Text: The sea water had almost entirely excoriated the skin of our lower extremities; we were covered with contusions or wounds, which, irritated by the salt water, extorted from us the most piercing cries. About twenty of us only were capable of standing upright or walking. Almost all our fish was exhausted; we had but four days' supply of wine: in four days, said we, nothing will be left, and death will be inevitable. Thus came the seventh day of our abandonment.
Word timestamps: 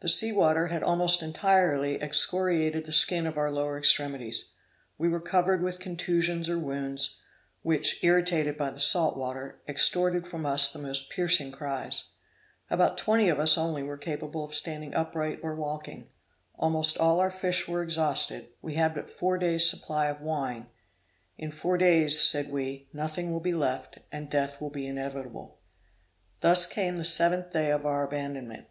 The 0.00 0.08
sea 0.08 0.32
water 0.32 0.66
had 0.66 0.82
almost 0.82 1.22
entirely 1.22 2.02
excoriated 2.02 2.84
the 2.84 2.90
skin 2.90 3.28
of 3.28 3.38
our 3.38 3.48
lower 3.48 3.78
extremities; 3.78 4.46
we 4.98 5.08
were 5.08 5.20
covered 5.20 5.62
with 5.62 5.78
contusions 5.78 6.50
or 6.50 6.58
wounds, 6.58 7.22
which, 7.62 8.02
irritated 8.02 8.58
by 8.58 8.70
the 8.70 8.80
salt 8.80 9.16
water, 9.16 9.60
extorted 9.68 10.26
from 10.26 10.44
us 10.44 10.72
the 10.72 10.80
most 10.80 11.10
piercing 11.10 11.52
cries. 11.52 12.10
About 12.70 12.98
twenty 12.98 13.28
of 13.28 13.38
us 13.38 13.56
only 13.56 13.84
were 13.84 13.96
capable 13.96 14.42
of 14.42 14.52
standing 14.52 14.92
upright 14.96 15.38
or 15.44 15.54
walking. 15.54 16.08
Almost 16.58 16.98
all 16.98 17.20
our 17.20 17.30
fish 17.30 17.68
was 17.68 17.84
exhausted; 17.84 18.48
we 18.60 18.74
had 18.74 18.94
but 18.96 19.08
four 19.08 19.38
days' 19.38 19.70
supply 19.70 20.06
of 20.06 20.20
wine: 20.20 20.66
in 21.38 21.52
four 21.52 21.78
days, 21.78 22.20
said 22.20 22.50
we, 22.50 22.88
nothing 22.92 23.30
will 23.30 23.38
be 23.38 23.54
left, 23.54 23.98
and 24.10 24.28
death 24.28 24.60
will 24.60 24.70
be 24.70 24.88
inevitable. 24.88 25.60
Thus 26.40 26.66
came 26.66 26.96
the 26.98 27.04
seventh 27.04 27.52
day 27.52 27.70
of 27.70 27.86
our 27.86 28.02
abandonment. 28.04 28.66